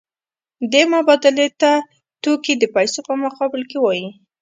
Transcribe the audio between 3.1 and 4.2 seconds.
مقابل کې وايي